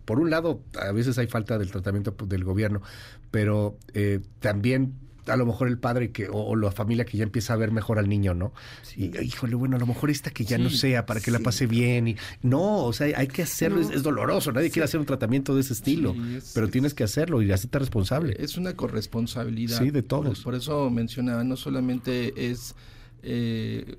por 0.05 0.19
un 0.19 0.31
lado, 0.31 0.61
a 0.81 0.91
veces 0.93 1.17
hay 1.19 1.29
falta 1.29 1.59
del 1.59 1.71
tratamiento 1.71 2.15
del 2.27 2.43
gobierno, 2.43 2.83
pero 3.31 3.77
eh, 3.93 4.21
también 4.41 4.95
a 5.27 5.37
lo 5.37 5.47
mejor 5.47 5.69
el 5.69 5.79
padre 5.79 6.11
que 6.11 6.29
o, 6.31 6.57
la 6.57 6.71
familia 6.71 7.05
que 7.05 7.17
ya 7.17 7.25
empieza 7.25 7.55
a 7.55 7.57
ver 7.57 7.71
mejor 7.71 7.99
al 7.99 8.09
niño, 8.09 8.35
¿no? 8.35 8.53
Y 8.97 9.17
híjole, 9.21 9.55
bueno, 9.55 9.77
a 9.77 9.79
lo 9.79 9.87
mejor 9.87 10.11
esta 10.11 10.31
que 10.31 10.45
ya 10.45 10.59
no 10.59 10.71
sea 10.71 11.07
para 11.07 11.21
que 11.21 11.31
la 11.31 11.39
pase 11.39 11.67
bien 11.67 12.09
y 12.09 12.17
no, 12.43 12.85
o 12.85 12.93
sea, 12.93 13.19
hay 13.19 13.29
que 13.29 13.43
hacerlo, 13.43 13.81
es, 13.81 14.03
doloroso, 14.03 14.53
nadie 14.53 14.71
quiere 14.71 14.85
hacer 14.85 15.01
un 15.01 15.07
tratamiento 15.07 15.55
de 15.55 15.61
ese 15.61 15.73
estilo, 15.73 16.15
pero 16.55 16.69
tienes 16.69 16.95
que 16.95 17.05
hacerlo 17.05 17.43
y 17.43 17.51
hacerte 17.53 17.79
responsable. 17.79 18.37
Es 18.39 18.57
una 18.57 18.75
corresponsabilidad. 18.75 19.79
Sí, 19.79 19.91
de 19.91 20.03
todos. 20.03 20.41
Por, 20.41 20.55
eso 20.55 20.91
mencionaba, 20.91 21.45
no 21.45 21.57
solamente 21.57 22.51
es 22.51 22.75
eh, 23.23 23.97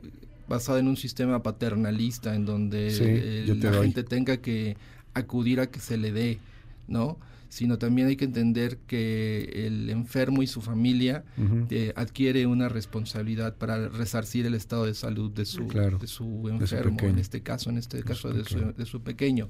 basado 0.47 0.77
en 0.77 0.87
un 0.87 0.97
sistema 0.97 1.41
paternalista 1.41 2.35
en 2.35 2.45
donde 2.45 3.45
la 3.61 3.81
gente 3.81 4.03
tenga 4.03 4.37
que 4.37 4.77
acudir 5.13 5.59
a 5.59 5.67
que 5.67 5.79
se 5.79 5.97
le 5.97 6.11
dé, 6.11 6.39
¿no? 6.87 7.17
Sino 7.49 7.77
también 7.77 8.07
hay 8.07 8.15
que 8.15 8.25
entender 8.25 8.77
que 8.87 9.65
el 9.67 9.89
enfermo 9.89 10.43
y 10.43 10.47
su 10.47 10.61
familia 10.61 11.23
eh, 11.69 11.93
adquiere 11.95 12.47
una 12.47 12.69
responsabilidad 12.69 13.55
para 13.55 13.87
resarcir 13.89 14.45
el 14.45 14.55
estado 14.55 14.85
de 14.85 14.93
salud 14.93 15.31
de 15.31 15.45
su, 15.45 15.67
de 15.67 16.07
su 16.07 16.49
enfermo, 16.49 16.97
en 17.01 17.19
este 17.19 17.41
caso, 17.41 17.69
en 17.69 17.77
este 17.77 18.03
caso 18.03 18.31
de 18.31 18.43
su, 18.45 18.73
de 18.73 18.85
su 18.85 19.01
pequeño. 19.01 19.49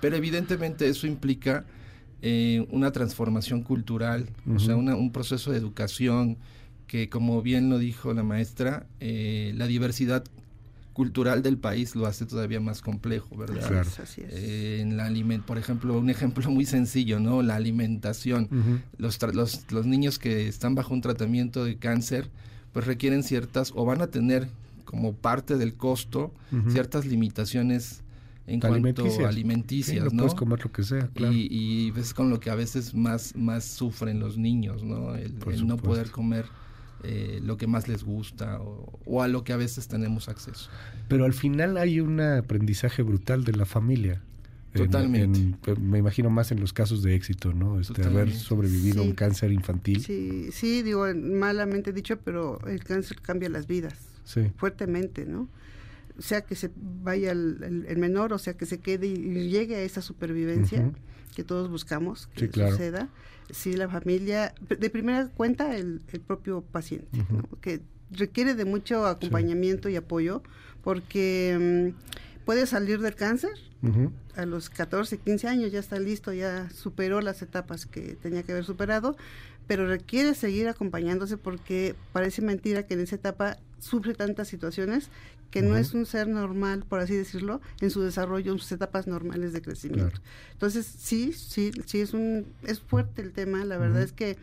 Pero 0.00 0.16
evidentemente 0.16 0.88
eso 0.88 1.06
implica 1.06 1.64
eh, 2.22 2.66
una 2.70 2.90
transformación 2.90 3.62
cultural, 3.62 4.30
o 4.48 4.58
sea, 4.58 4.76
un 4.76 5.12
proceso 5.12 5.52
de 5.52 5.58
educación 5.58 6.38
que, 6.86 7.08
como 7.08 7.42
bien 7.42 7.68
lo 7.68 7.78
dijo 7.78 8.14
la 8.14 8.22
maestra, 8.22 8.86
eh, 9.00 9.52
la 9.56 9.66
diversidad 9.66 10.24
cultural 10.94 11.42
del 11.42 11.58
país 11.58 11.94
lo 11.96 12.06
hace 12.06 12.24
todavía 12.24 12.60
más 12.60 12.80
complejo, 12.80 13.36
¿verdad? 13.36 13.66
Claro. 13.68 13.90
Así 14.02 14.22
es. 14.22 14.32
Eh, 14.32 14.80
en 14.80 14.96
la 14.96 15.06
aliment 15.06 15.44
por 15.44 15.58
ejemplo, 15.58 15.98
un 15.98 16.08
ejemplo 16.08 16.48
muy 16.50 16.64
sencillo, 16.64 17.20
¿no? 17.20 17.42
La 17.42 17.56
alimentación. 17.56 18.48
los, 18.96 19.20
los, 19.34 19.70
los 19.72 19.86
niños 19.86 20.18
que 20.18 20.48
están 20.48 20.74
bajo 20.74 20.94
un 20.94 21.02
tratamiento 21.02 21.64
de 21.64 21.76
cáncer, 21.76 22.30
pues 22.72 22.86
requieren 22.86 23.24
ciertas, 23.24 23.72
o 23.74 23.84
van 23.84 24.00
a 24.00 24.06
tener 24.06 24.48
como 24.84 25.12
parte 25.12 25.56
del 25.56 25.74
costo, 25.74 26.32
ciertas 26.70 27.04
limitaciones 27.04 28.02
en 28.46 28.60
cuanto 28.60 29.04
a 29.24 29.28
alimenticias, 29.28 30.12
no, 30.12 30.22
puedes 30.22 30.34
comer 30.34 30.60
lo 30.62 30.70
que 30.70 30.84
sea, 30.84 31.08
claro. 31.08 31.32
Y, 31.32 31.48
y, 31.50 31.92
es 31.98 32.14
con 32.14 32.30
lo 32.30 32.38
que 32.38 32.50
a 32.50 32.54
veces 32.54 32.94
más, 32.94 33.34
más 33.34 33.64
sufren 33.64 34.20
los 34.20 34.36
niños, 34.36 34.84
¿no? 34.84 35.16
el 35.16 35.66
no 35.66 35.76
poder 35.76 36.10
comer 36.10 36.44
eh, 37.04 37.40
lo 37.42 37.56
que 37.56 37.66
más 37.66 37.88
les 37.88 38.04
gusta 38.04 38.60
o, 38.60 39.22
a 39.22 39.28
lo 39.28 39.44
que 39.44 39.52
a 39.52 39.56
veces 39.56 39.88
tenemos 39.88 40.28
acceso. 40.28 40.70
Pero 41.08 41.24
al 41.24 41.32
final 41.32 41.76
hay 41.76 42.00
un 42.00 42.20
aprendizaje 42.20 43.02
brutal 43.02 43.44
de 43.44 43.52
la 43.52 43.64
familia. 43.64 44.20
Totalmente. 44.72 45.56
me 45.80 45.98
imagino 45.98 46.30
más 46.30 46.50
en 46.50 46.58
los 46.58 46.72
casos 46.72 47.02
de 47.04 47.14
éxito, 47.14 47.52
¿no? 47.52 47.78
Este, 47.78 48.02
haber 48.04 48.32
sobrevivido 48.32 49.02
a 49.02 49.04
un 49.04 49.12
cáncer 49.12 49.52
infantil. 49.52 50.02
Sí, 50.02 50.48
sí, 50.50 50.82
digo, 50.82 51.06
malamente 51.14 51.92
dicho, 51.92 52.18
pero 52.18 52.58
el 52.66 52.82
cáncer 52.82 53.20
cambia 53.20 53.48
las 53.48 53.68
vidas. 53.68 53.94
Sí. 54.24 54.50
Fuertemente, 54.56 55.26
¿no? 55.26 55.48
Sea 56.18 56.42
que 56.42 56.54
se 56.54 56.70
vaya 56.76 57.32
el, 57.32 57.96
menor, 57.96 58.32
o 58.32 58.38
sea 58.38 58.54
que 58.54 58.66
se 58.66 58.78
quede 58.78 59.06
y, 59.06 59.48
llegue 59.48 59.76
a 59.76 59.82
esa 59.82 60.02
supervivencia 60.02 60.92
que 61.34 61.42
todos 61.42 61.68
buscamos 61.68 62.28
que 62.28 62.46
suceda 62.46 63.08
sí 63.50 63.74
la 63.74 63.88
familia, 63.88 64.54
de 64.68 64.90
primera 64.90 65.28
cuenta 65.28 65.76
el, 65.76 66.00
propio 66.26 66.62
paciente, 66.62 67.24
que 67.60 67.80
requiere 68.10 68.54
de 68.54 68.64
mucho 68.64 69.06
acompañamiento 69.06 69.88
y 69.88 69.96
apoyo 69.96 70.42
porque 70.82 71.92
mm, 71.94 72.44
puede 72.44 72.66
salir 72.66 73.00
del 73.00 73.14
cáncer 73.14 73.52
a 74.34 74.46
los 74.46 74.70
14, 74.70 75.18
15 75.18 75.46
años, 75.46 75.72
ya 75.72 75.78
está 75.78 75.98
listo, 75.98 76.32
ya 76.32 76.70
superó 76.70 77.20
las 77.20 77.42
etapas 77.42 77.84
que 77.84 78.14
tenía 78.14 78.42
que 78.42 78.52
haber 78.52 78.64
superado, 78.64 79.14
pero 79.66 79.86
requiere 79.86 80.34
seguir 80.34 80.68
acompañándose 80.68 81.36
porque 81.36 81.94
parece 82.14 82.40
mentira 82.40 82.84
que 82.84 82.94
en 82.94 83.00
esa 83.00 83.16
etapa 83.16 83.58
sufre 83.80 84.14
tantas 84.14 84.48
situaciones 84.48 85.10
que 85.54 85.62
no 85.62 85.76
es 85.76 85.94
un 85.94 86.04
ser 86.04 86.26
normal, 86.26 86.84
por 86.84 86.98
así 86.98 87.14
decirlo, 87.14 87.60
en 87.80 87.88
su 87.88 88.02
desarrollo, 88.02 88.50
en 88.50 88.58
sus 88.58 88.72
etapas 88.72 89.06
normales 89.06 89.52
de 89.52 89.62
crecimiento. 89.62 90.20
Entonces, 90.50 90.84
sí, 90.84 91.32
sí, 91.32 91.70
sí, 91.86 92.00
es, 92.00 92.12
un, 92.12 92.44
es 92.64 92.80
fuerte 92.80 93.22
el 93.22 93.30
tema, 93.30 93.64
la 93.64 93.78
verdad 93.78 94.02
es 94.02 94.10
que 94.10 94.36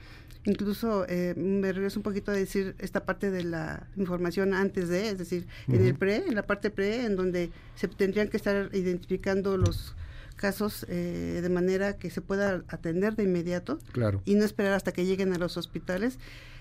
incluso 0.46 1.06
eh, 1.10 1.34
me 1.36 1.74
regreso 1.74 2.00
un 2.00 2.04
poquito 2.04 2.32
a 2.32 2.34
decir 2.34 2.76
esta 2.80 3.04
parte 3.04 3.30
de 3.30 3.44
la 3.44 3.88
información 3.98 4.54
antes 4.54 4.88
de, 4.88 5.10
es 5.10 5.18
decir, 5.18 5.48
en 5.68 5.86
el 5.86 5.96
pre, 5.96 6.24
en 6.26 6.34
la 6.34 6.44
parte 6.44 6.70
pre, 6.70 7.04
en 7.04 7.18
donde 7.18 7.52
se 7.76 7.90
tendrían 7.90 8.30
que 8.30 8.38
estar 8.38 8.70
identificando 8.72 9.58
los 9.58 9.94
casos 10.38 10.86
eh, 10.88 11.42
de 11.42 11.50
manera 11.50 11.98
que 11.98 12.10
se 12.10 12.22
pueda 12.22 12.64
atender 12.70 13.18
de 13.18 13.24
inmediato 13.24 13.80
claro. 13.92 14.22
y 14.24 14.36
no 14.36 14.46
esperar 14.46 14.72
hasta 14.72 14.94
que 14.94 15.06
lleguen 15.06 15.34
a 15.34 15.38
los 15.38 15.58
hospitales. 15.58 16.20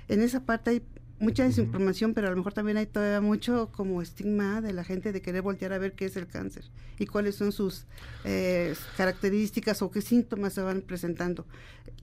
En 0.08 0.22
esa 0.22 0.40
parte 0.40 0.70
hay 0.70 0.82
mucha 1.20 1.44
desinformación, 1.44 2.14
pero 2.14 2.26
a 2.26 2.30
lo 2.30 2.36
mejor 2.36 2.54
también 2.54 2.78
hay 2.78 2.86
todavía 2.86 3.20
mucho 3.20 3.70
como 3.72 4.02
estigma 4.02 4.60
de 4.60 4.72
la 4.72 4.84
gente 4.84 5.12
de 5.12 5.22
querer 5.22 5.42
voltear 5.42 5.72
a 5.72 5.78
ver 5.78 5.92
qué 5.92 6.06
es 6.06 6.16
el 6.16 6.26
cáncer 6.26 6.64
y 6.98 7.06
cuáles 7.06 7.36
son 7.36 7.52
sus 7.52 7.84
eh, 8.24 8.74
características 8.96 9.82
o 9.82 9.90
qué 9.90 10.00
síntomas 10.00 10.54
se 10.54 10.62
van 10.62 10.80
presentando. 10.80 11.46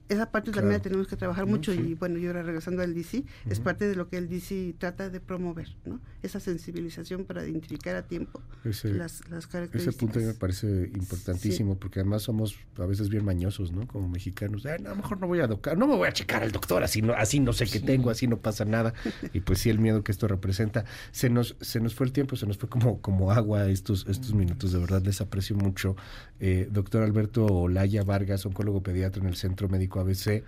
Esa 0.08 0.30
parte 0.30 0.50
también 0.50 0.72
la 0.72 0.82
tenemos 0.82 1.06
que 1.06 1.16
trabajar 1.16 1.46
mucho 1.46 1.74
y 1.74 1.94
bueno, 1.94 2.18
yo 2.18 2.28
ahora 2.28 2.42
regresando 2.42 2.82
al 2.82 2.94
DC, 2.94 3.24
es 3.48 3.60
parte 3.60 3.86
de 3.86 3.94
lo 3.94 4.08
que 4.08 4.16
el 4.16 4.28
DC 4.28 4.74
trata 4.78 5.10
de 5.10 5.20
promover, 5.20 5.68
¿no? 5.84 6.00
Esa 6.22 6.40
sensibilización 6.40 7.24
para 7.24 7.46
identificar 7.46 7.94
a 7.94 8.02
tiempo 8.02 8.42
las, 8.64 9.22
características. 9.46 9.86
Ese 9.86 9.92
punto 9.92 10.20
me 10.20 10.32
parece 10.34 10.90
importantísimo 10.94 11.78
porque 11.78 12.00
además 12.00 12.22
somos 12.22 12.56
a 12.78 12.86
veces 12.86 13.10
bien 13.10 13.24
mañosos, 13.24 13.70
¿no? 13.72 13.86
Como 13.86 14.08
mexicanos, 14.08 14.64
a 14.64 14.78
lo 14.78 14.96
mejor 14.96 15.20
no 15.20 15.26
voy 15.26 15.40
a 15.40 15.48
tocar, 15.48 15.76
no 15.76 15.86
me 15.86 15.94
voy 15.94 16.08
a 16.08 16.12
checar 16.12 16.42
al 16.42 16.52
doctor, 16.52 16.82
así 16.82 17.02
no, 17.02 17.12
así 17.12 17.40
no 17.40 17.52
sé 17.52 17.66
qué 17.66 17.80
tengo, 17.80 18.08
así 18.08 18.26
no 18.26 18.38
pasa 18.38 18.64
nada. 18.64 18.94
y 19.34 19.40
pues 19.40 19.58
sí 19.58 19.68
el 19.68 19.78
miedo 19.78 20.02
que 20.02 20.12
esto 20.12 20.26
representa. 20.26 20.86
Se 21.12 21.28
nos, 21.28 21.56
se 21.60 21.80
nos 21.80 21.94
fue 21.94 22.06
el 22.06 22.12
tiempo, 22.12 22.36
se 22.36 22.46
nos 22.46 22.56
fue 22.56 22.68
como, 22.68 23.02
como 23.02 23.30
agua 23.30 23.68
estos, 23.68 24.06
estos 24.08 24.32
minutos, 24.32 24.72
de 24.72 24.78
verdad 24.78 25.02
les 25.02 25.20
aprecio 25.20 25.54
mucho. 25.54 25.96
Eh, 26.40 26.68
doctor 26.70 27.02
Alberto 27.02 27.44
Olaya 27.44 28.04
Vargas, 28.04 28.46
oncólogo 28.46 28.82
pediatra 28.82 29.22
en 29.22 29.28
el 29.28 29.36
Centro 29.36 29.68
Médico 29.68 29.97
ABC. 30.00 30.44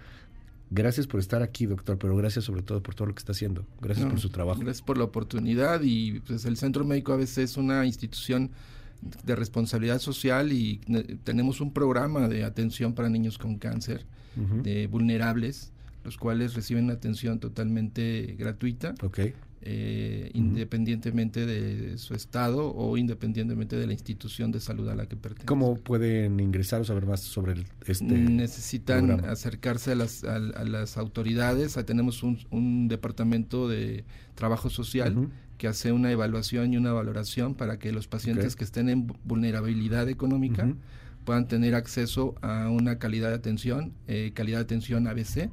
Gracias 0.71 1.07
por 1.07 1.19
estar 1.19 1.43
aquí, 1.43 1.67
doctor, 1.67 1.99
pero 1.99 2.17
gracias 2.17 2.45
sobre 2.45 2.63
todo 2.63 2.83
por 2.83 2.95
todo 2.95 3.09
lo 3.09 3.15
que 3.15 3.19
está 3.19 3.33
haciendo. 3.33 3.67
Gracias 3.81 4.09
por 4.09 4.21
su 4.21 4.31
trabajo. 4.31 4.61
Gracias 4.61 4.83
por 4.83 4.99
la 4.99 5.05
oportunidad 5.05 5.81
y 5.83 6.21
pues 6.21 6.45
el 6.45 6.57
Centro 6.57 6.85
Médico 6.85 7.13
ABC 7.13 7.39
es 7.39 7.57
una 7.57 7.85
institución 7.87 8.51
de 9.25 9.35
responsabilidad 9.35 9.99
social 9.99 10.53
y 10.53 10.79
tenemos 11.25 11.61
un 11.61 11.73
programa 11.73 12.29
de 12.29 12.45
atención 12.45 12.95
para 12.95 13.09
niños 13.09 13.39
con 13.39 13.59
cáncer, 13.59 14.05
de 14.63 14.87
vulnerables 14.87 15.73
los 16.05 16.17
cuales 16.17 16.55
reciben 16.55 16.91
atención 16.91 17.41
totalmente 17.41 18.35
gratuita. 18.39 18.95
Eh, 19.63 20.31
independientemente 20.33 21.45
de 21.45 21.99
su 21.99 22.15
estado 22.15 22.75
o 22.75 22.97
independientemente 22.97 23.77
de 23.77 23.87
la 23.87 23.93
institución 23.93 24.51
de 24.53 24.61
salud 24.61 24.89
a 24.89 24.95
la 24.95 25.07
que 25.07 25.17
pertenece. 25.17 25.47
¿Cómo 25.47 25.75
pueden 25.77 26.41
ingresar 26.41 26.81
o 26.81 26.85
saber 26.85 27.05
más 27.05 27.21
sobre 27.21 27.53
el, 27.53 27.67
este 27.87 28.05
Necesitan 28.05 29.25
acercarse 29.27 29.93
a 29.93 29.95
las, 29.97 30.25
a, 30.25 30.39
las 30.39 30.97
autoridades. 30.97 31.75
tenemos 31.85 32.23
un, 32.23 32.89
departamento 32.89 33.69
de 33.69 34.05
trabajo 34.35 34.71
social 34.71 35.29
que 35.59 35.69
hace 35.69 35.93
una 35.93 36.11
evaluación 36.11 36.73
y 36.73 36.79
una 36.79 36.93
valoración 36.93 37.55
para 37.55 37.79
que 37.79 37.93
los 37.93 38.09
pacientes 38.09 38.57
que 38.57 38.65
estén 38.65 38.89
en 38.89 39.13
vulnerabilidad 39.25 40.09
económica 40.09 40.75
puedan 41.25 41.49
tener 41.49 41.75
acceso 41.75 42.35
a 42.41 42.71
una 42.71 42.99
calidad 42.99 43.29
de 43.29 43.35
atención, 43.35 43.93
eh, 44.09 44.33
calidad 44.35 44.59
de 44.59 44.65
atención 44.65 45.07
ABC 45.07 45.51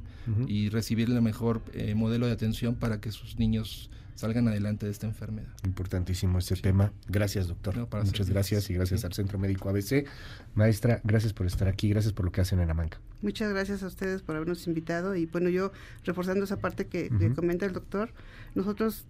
y 0.48 0.70
recibir 0.70 1.10
el 1.10 1.22
mejor 1.22 1.62
eh, 1.74 1.94
modelo 1.94 2.26
de 2.26 2.32
atención 2.32 2.76
para 2.76 3.00
que 3.00 3.12
sus 3.12 3.38
niños 3.38 3.90
salgan 4.18 4.48
adelante 4.48 4.88
de 4.88 4.92
esta 4.92 5.06
enfermedad. 5.06 5.48
Importantísimo 5.64 6.40
este 6.40 6.56
tema. 6.56 6.92
Gracias, 7.08 7.48
doctor. 7.48 7.88
Muchas 8.04 8.30
gracias 8.30 8.70
y 8.70 8.74
gracias 8.74 9.06
al 9.06 9.14
Centro 9.14 9.38
Médico 9.38 9.70
ABC. 9.70 10.08
Maestra, 10.56 11.00
gracias 11.04 11.34
por 11.34 11.46
estar 11.46 11.68
aquí, 11.68 11.90
gracias 11.90 12.14
por 12.14 12.26
lo 12.26 12.32
que 12.32 12.42
hacen 12.42 12.60
en 12.60 12.70
Amanca. 12.70 13.00
Muchas 13.22 13.52
gracias 13.52 13.84
a 13.84 13.88
ustedes 13.88 14.24
por 14.24 14.36
habernos 14.36 14.66
invitado 14.66 15.16
y 15.16 15.28
bueno, 15.28 15.50
yo 15.50 15.72
reforzando 16.04 16.46
esa 16.46 16.58
parte 16.58 16.88
que, 16.88 17.10
comenta 17.36 17.68
el 17.68 17.74
doctor, 17.74 18.10
nosotros 18.56 19.06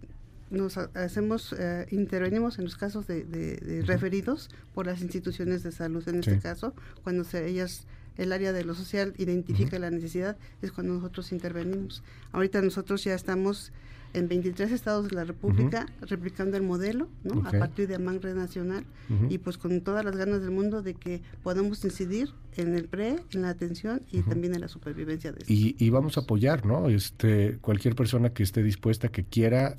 nos 0.50 0.76
hacemos, 0.76 1.54
eh, 1.58 1.86
intervenimos 1.90 2.58
en 2.58 2.64
los 2.64 2.76
casos 2.76 3.06
de, 3.06 3.82
referidos 3.86 4.50
por 4.74 4.86
las 4.86 5.00
instituciones 5.00 5.62
de 5.62 5.72
salud, 5.72 6.06
en 6.06 6.20
este 6.20 6.38
caso, 6.38 6.74
cuando 7.02 7.24
se, 7.24 7.48
ellas 7.48 7.86
el 8.18 8.32
área 8.32 8.52
de 8.52 8.64
lo 8.64 8.74
social 8.74 9.14
identifica 9.16 9.78
la 9.78 9.90
necesidad, 9.90 10.36
es 10.60 10.72
cuando 10.72 10.92
nosotros 10.94 11.32
intervenimos. 11.32 12.02
Ahorita 12.32 12.60
nosotros 12.60 13.04
ya 13.04 13.14
estamos 13.14 13.72
en 14.14 14.28
23 14.28 14.72
estados 14.72 15.08
de 15.08 15.16
la 15.16 15.24
República 15.24 15.86
replicando 16.00 16.56
el 16.56 16.62
modelo, 16.62 17.08
¿no? 17.24 17.46
A 17.46 17.50
partir 17.52 17.88
de 17.88 17.96
Amang 17.96 18.20
Red 18.20 18.34
Nacional 18.34 18.84
y 19.28 19.38
pues 19.38 19.58
con 19.58 19.80
todas 19.80 20.04
las 20.04 20.16
ganas 20.16 20.40
del 20.40 20.50
mundo 20.50 20.82
de 20.82 20.94
que 20.94 21.22
podamos 21.42 21.84
incidir 21.84 22.30
en 22.56 22.74
el 22.74 22.86
pre, 22.86 23.16
en 23.32 23.42
la 23.42 23.50
atención 23.50 24.02
y 24.10 24.22
también 24.22 24.54
en 24.54 24.60
la 24.60 24.68
supervivencia 24.68 25.32
de. 25.32 25.44
Y, 25.46 25.76
y 25.78 25.90
vamos 25.90 26.16
a 26.16 26.20
apoyar, 26.20 26.66
¿no? 26.66 26.88
Este, 26.88 27.58
cualquier 27.60 27.94
persona 27.94 28.30
que 28.30 28.42
esté 28.42 28.62
dispuesta, 28.62 29.08
que 29.08 29.24
quiera 29.24 29.76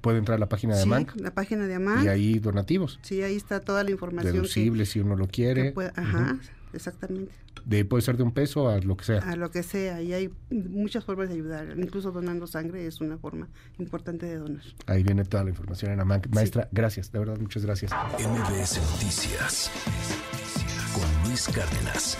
puede 0.00 0.18
entrar 0.18 0.36
a 0.36 0.38
la 0.38 0.48
página 0.48 0.76
de 0.76 0.82
sí, 0.82 0.90
la 1.16 1.32
página 1.32 1.66
de 1.66 1.74
AMAN. 1.74 2.04
Y 2.04 2.08
ahí 2.08 2.38
donativos. 2.38 2.98
Sí, 3.02 3.22
ahí 3.22 3.36
está 3.36 3.60
toda 3.60 3.84
la 3.84 3.90
información. 3.90 4.34
Deducible 4.34 4.84
si 4.84 5.00
uno 5.00 5.16
lo 5.16 5.28
quiere. 5.28 5.72
ajá, 5.94 6.38
exactamente. 6.74 7.32
De, 7.64 7.84
puede 7.84 8.02
ser 8.02 8.16
de 8.16 8.22
un 8.22 8.32
peso 8.32 8.68
a 8.68 8.78
lo 8.78 8.96
que 8.96 9.04
sea. 9.04 9.18
A 9.18 9.36
lo 9.36 9.50
que 9.50 9.62
sea, 9.62 10.02
y 10.02 10.12
hay 10.12 10.30
muchas 10.50 11.04
formas 11.04 11.28
de 11.28 11.34
ayudar. 11.34 11.74
Incluso 11.76 12.10
donando 12.10 12.46
sangre 12.46 12.86
es 12.86 13.00
una 13.00 13.18
forma 13.18 13.48
importante 13.78 14.26
de 14.26 14.36
donar. 14.36 14.62
Ahí 14.86 15.02
viene 15.02 15.24
toda 15.24 15.44
la 15.44 15.50
información 15.50 15.92
en 15.92 16.00
AMAN. 16.00 16.22
Maestra, 16.32 16.68
gracias, 16.72 17.12
de 17.12 17.18
verdad, 17.18 17.38
muchas 17.38 17.64
gracias. 17.64 17.92
MBS 18.18 18.80
Noticias 18.92 19.70
con 20.94 21.28
Luis 21.28 21.48
Cárdenas. 21.48 22.18